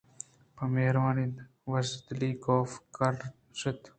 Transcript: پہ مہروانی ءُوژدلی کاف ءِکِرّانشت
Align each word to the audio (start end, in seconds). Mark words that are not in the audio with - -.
پہ 0.55 0.63
مہروانی 0.73 1.25
ءُوژدلی 1.67 2.31
کاف 2.43 2.69
ءِکِرّانشت 2.79 3.81